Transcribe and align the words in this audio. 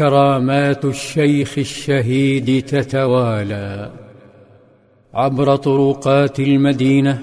كرامات 0.00 0.84
الشيخ 0.84 1.58
الشهيد 1.58 2.62
تتوالى. 2.62 3.90
عبر 5.14 5.56
طرقات 5.56 6.40
المدينة 6.40 7.22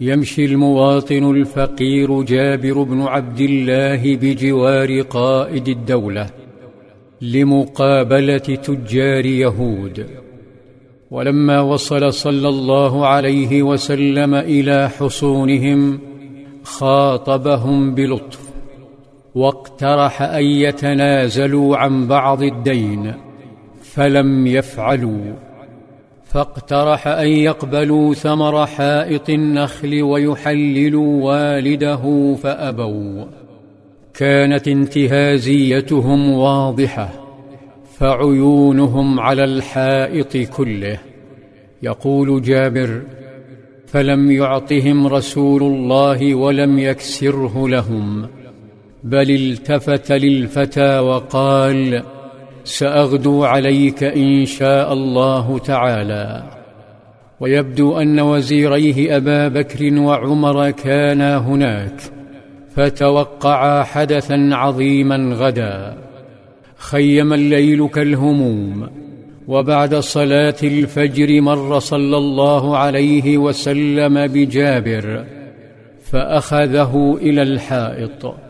يمشي 0.00 0.44
المواطن 0.44 1.30
الفقير 1.30 2.22
جابر 2.22 2.82
بن 2.82 3.02
عبد 3.02 3.40
الله 3.40 4.16
بجوار 4.16 5.00
قائد 5.00 5.68
الدولة 5.68 6.30
لمقابلة 7.22 8.38
تجار 8.38 9.26
يهود. 9.26 10.06
ولما 11.10 11.60
وصل 11.60 12.12
صلى 12.12 12.48
الله 12.48 13.06
عليه 13.06 13.62
وسلم 13.62 14.34
إلى 14.34 14.88
حصونهم 14.88 16.00
خاطبهم 16.62 17.94
بلطف 17.94 18.47
واقترح 19.34 20.22
أن 20.22 20.44
يتنازلوا 20.44 21.76
عن 21.76 22.06
بعض 22.06 22.42
الدين 22.42 23.14
فلم 23.82 24.46
يفعلوا. 24.46 25.32
فاقترح 26.24 27.08
أن 27.08 27.28
يقبلوا 27.28 28.14
ثمر 28.14 28.66
حائط 28.66 29.30
النخل 29.30 30.02
ويحللوا 30.02 31.24
والده 31.24 32.34
فأبوا. 32.42 33.24
كانت 34.14 34.68
انتهازيتهم 34.68 36.30
واضحة 36.30 37.10
فعيونهم 37.98 39.20
على 39.20 39.44
الحائط 39.44 40.36
كله. 40.36 40.98
يقول 41.82 42.42
جابر 42.42 43.02
فلم 43.86 44.30
يعطهم 44.30 45.06
رسول 45.06 45.62
الله 45.62 46.34
ولم 46.34 46.78
يكسره 46.78 47.68
لهم. 47.68 48.28
بل 49.04 49.30
التفت 49.30 50.12
للفتى 50.12 50.98
وقال 50.98 52.02
سأغدو 52.64 53.44
عليك 53.44 54.04
إن 54.04 54.44
شاء 54.44 54.92
الله 54.92 55.58
تعالى. 55.58 56.42
ويبدو 57.40 57.98
أن 58.00 58.20
وزيريه 58.20 59.16
أبا 59.16 59.48
بكر 59.48 59.98
وعمر 59.98 60.70
كانا 60.70 61.36
هناك 61.36 62.00
فتوقعا 62.76 63.82
حدثا 63.82 64.48
عظيما 64.52 65.34
غدا. 65.34 65.96
خيم 66.76 67.32
الليل 67.32 67.88
كالهموم 67.88 68.88
وبعد 69.48 69.94
صلاة 69.94 70.56
الفجر 70.62 71.40
مر 71.40 71.78
صلى 71.78 72.16
الله 72.16 72.76
عليه 72.76 73.38
وسلم 73.38 74.26
بجابر 74.26 75.24
فأخذه 76.04 77.18
إلى 77.22 77.42
الحائط. 77.42 78.47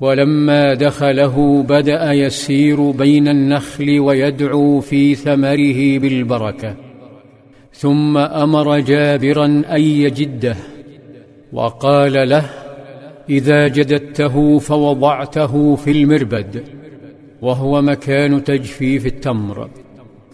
ولما 0.00 0.74
دخله 0.74 1.62
بدأ 1.62 2.12
يسير 2.12 2.90
بين 2.90 3.28
النخل 3.28 4.00
ويدعو 4.00 4.80
في 4.80 5.14
ثمره 5.14 5.98
بالبركة. 5.98 6.74
ثم 7.72 8.16
أمر 8.18 8.80
جابرا 8.80 9.46
أن 9.46 9.80
يجده 9.80 10.56
وقال 11.52 12.28
له 12.28 12.44
إذا 13.30 13.68
جددته 13.68 14.58
فوضعته 14.58 15.76
في 15.76 15.90
المربد 15.90 16.64
وهو 17.42 17.82
مكان 17.82 18.44
تجفيف 18.44 19.06
التمر 19.06 19.68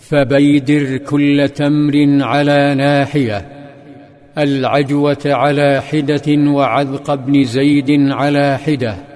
فبيدر 0.00 0.96
كل 0.96 1.48
تمر 1.48 2.24
على 2.24 2.74
ناحية 2.74 3.46
العجوة 4.38 5.22
على 5.26 5.82
حدة 5.82 6.50
وعذق 6.50 7.14
بن 7.14 7.44
زيد 7.44 8.10
على 8.10 8.58
حدة. 8.58 9.15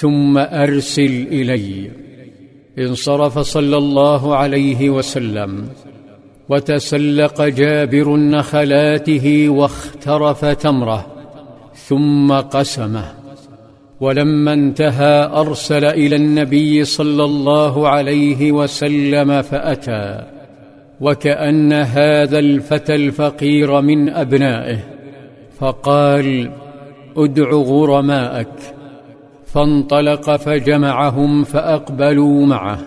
ثم 0.00 0.38
أرسل 0.38 1.26
إلي. 1.30 1.90
انصرف 2.78 3.38
صلى 3.38 3.76
الله 3.76 4.36
عليه 4.36 4.90
وسلم 4.90 5.68
وتسلق 6.48 7.42
جابر 7.42 8.16
نخلاته 8.16 9.48
واخترف 9.48 10.44
تمره 10.44 11.06
ثم 11.74 12.32
قسمه. 12.32 13.24
ولما 14.00 14.52
انتهى 14.52 15.30
أرسل 15.34 15.84
إلى 15.84 16.16
النبي 16.16 16.84
صلى 16.84 17.24
الله 17.24 17.88
عليه 17.88 18.52
وسلم 18.52 19.42
فأتى 19.42 20.22
وكأن 21.00 21.72
هذا 21.72 22.38
الفتى 22.38 22.94
الفقير 22.94 23.80
من 23.80 24.08
أبنائه 24.08 24.78
فقال 25.58 26.50
ادع 27.16 27.50
غرماءك 27.50 28.52
فانطلق 29.54 30.36
فجمعهم 30.36 31.44
فأقبلوا 31.44 32.46
معه. 32.46 32.78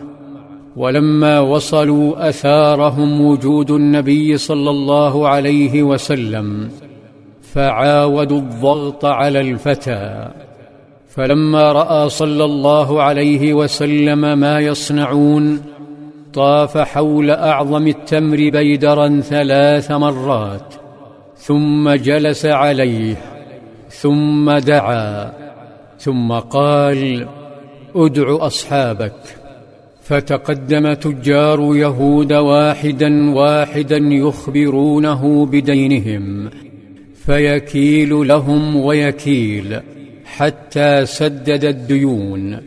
ولما 0.76 1.40
وصلوا 1.40 2.30
أثارهم 2.30 3.22
وجود 3.22 3.72
النبي 3.72 4.38
صلى 4.38 4.70
الله 4.70 5.28
عليه 5.28 5.84
وسلم 5.84 6.70
فعاودوا 7.42 8.38
الضغط 8.38 9.06
على 9.06 9.42
الفتى. 9.42 10.28
فلما 11.10 11.72
رأى 11.72 12.10
صلى 12.10 12.46
الله 12.46 13.02
عليه 13.02 13.54
وسلم 13.54 14.40
ما 14.40 14.60
يصنعون 14.60 15.62
طاف 16.34 16.78
حول 16.78 17.32
أعظم 17.32 17.88
التمر 17.88 18.38
بيدرا 18.38 19.22
ثلاث 19.22 19.92
مرات 19.92 20.74
ثم 21.36 21.90
جلس 21.90 22.46
عليه 22.46 23.16
ثم 23.90 24.52
دعا. 24.52 25.32
ثم 26.00 26.32
قال 26.34 27.28
ادع 27.96 28.46
أصحابك. 28.46 29.38
فتقدم 30.08 30.94
تجار 30.94 31.76
يهود 31.76 32.34
واحدا 32.34 33.32
واحدا 33.36 33.98
يخبرونه 33.98 35.46
بدينهم 35.46 36.50
فيكيل 37.26 38.28
لهم 38.28 38.76
ويكيل 38.76 39.80
حتى 40.26 41.06
سدد 41.06 41.66
الديون 41.66 42.58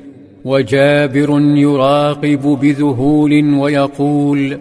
وجابر 0.44 1.40
يراقب 1.40 2.58
بذهول 2.62 3.54
ويقول 3.54 4.58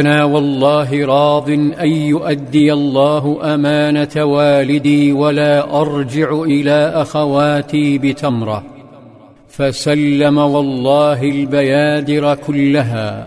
أنا 0.00 0.24
والله 0.24 1.06
راض 1.06 1.50
أن 1.50 1.88
يؤدي 1.88 2.72
الله 2.72 3.54
أمانة 3.54 4.24
والدي 4.24 5.12
ولا 5.12 5.80
أرجع 5.80 6.42
إلى 6.42 6.92
أخواتي 6.94 7.98
بتمرة. 7.98 8.64
فسلم 9.48 10.38
والله 10.38 11.22
البيادر 11.22 12.34
كلها 12.34 13.26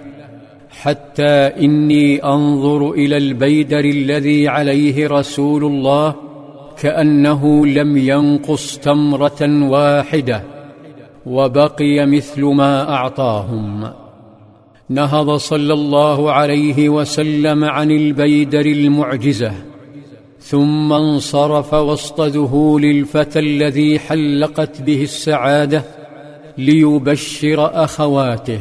حتى 0.69 1.51
إني 1.65 2.23
أنظر 2.23 2.91
إلى 2.91 3.17
البيدر 3.17 3.85
الذي 3.85 4.47
عليه 4.47 5.07
رسول 5.07 5.63
الله 5.65 6.15
كأنه 6.81 7.65
لم 7.65 7.97
ينقص 7.97 8.77
تمرة 8.77 9.69
واحدة 9.69 10.43
وبقي 11.25 12.05
مثل 12.05 12.43
ما 12.43 12.89
أعطاهم. 12.93 14.04
نهض 14.89 15.35
صلى 15.35 15.73
الله 15.73 16.31
عليه 16.31 16.89
وسلم 16.89 17.63
عن 17.63 17.91
البيدر 17.91 18.65
المعجزة 18.65 19.51
ثم 20.39 20.93
انصرف 20.93 21.73
وسط 21.73 22.21
ذهول 22.21 22.85
الفتى 22.85 23.39
الذي 23.39 23.99
حلقت 23.99 24.81
به 24.81 25.03
السعادة 25.03 25.83
ليبشر 26.57 27.83
أخواته 27.83 28.59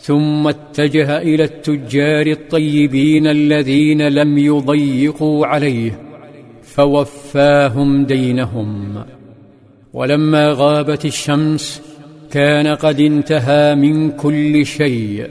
ثم 0.00 0.48
اتجه 0.48 1.18
إلى 1.18 1.44
التجار 1.44 2.26
الطيبين 2.26 3.26
الذين 3.26 4.08
لم 4.08 4.38
يضيقوا 4.38 5.46
عليه 5.46 6.00
فوفاهم 6.62 8.04
دينهم. 8.04 9.04
ولما 9.92 10.52
غابت 10.52 11.04
الشمس 11.04 11.82
كان 12.36 12.66
قد 12.66 13.00
انتهى 13.00 13.74
من 13.74 14.10
كل 14.10 14.66
شيء 14.66 15.30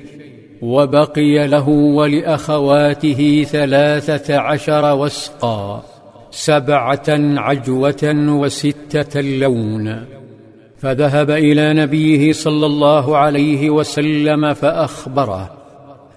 وبقي 0.62 1.48
له 1.48 1.69
ولأخواته 1.69 3.46
ثلاثة 3.50 4.38
عشر 4.38 4.96
وسقا 4.96 5.84
سبعة 6.31 7.06
عجوة 7.38 8.13
وستة 8.28 9.22
لون. 9.22 10.06
فذهب 10.78 11.31
إلى 11.31 11.74
نبيه 11.74 12.31
صلى 12.31 12.66
الله 12.66 13.18
عليه 13.18 13.69
وسلم 13.69 14.54
فأخبره 14.54 15.50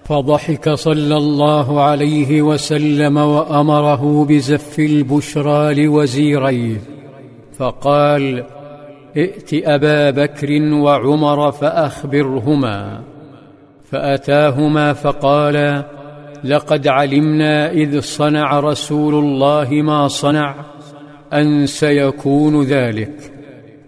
فضحك 0.05 0.69
صلى 0.69 1.17
الله 1.17 1.81
عليه 1.81 2.41
وسلم 2.41 3.17
وأمره 3.17 4.25
بزف 4.25 4.79
البشرى 4.79 5.85
لوزيريه 5.85 6.81
فقال 7.57 8.43
ائت 9.17 9.49
أبا 9.53 10.09
بكر 10.09 10.61
وعمر 10.73 11.51
فأخبرهما 11.51 13.01
فأتاهما 13.91 14.93
فقالا 14.93 15.85
لقد 16.43 16.87
علمنا 16.87 17.71
إذ 17.71 17.99
صنع 17.99 18.59
رسول 18.59 19.15
الله 19.15 19.67
ما 19.71 20.07
صنع 20.07 20.55
أن 21.33 21.65
سيكون 21.65 22.63
ذلك. 22.63 23.33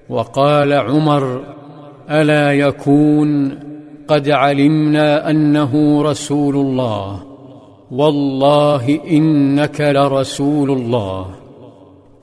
وقال 0.09 0.73
عمر 0.73 1.44
ألا 2.09 2.53
يكون؟ 2.53 3.59
قد 4.07 4.29
علمنا 4.29 5.29
أنه 5.29 6.01
رسول 6.01 6.56
الله. 6.56 7.24
والله 7.91 9.00
إنك 9.12 9.81
لرسول 9.81 10.71
الله. 10.71 11.35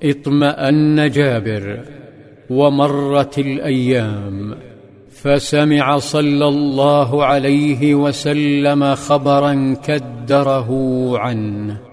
اطمأن 0.02 1.10
جابر. 1.10 1.80
ومرت 2.50 3.38
الأيام 3.38 4.54
فسمع 5.10 5.98
صلى 5.98 6.48
الله 6.48 7.24
عليه 7.24 7.94
وسلم 7.94 8.94
خبرا 8.94 9.76
كدره 9.84 10.68
عنه. 11.18 11.87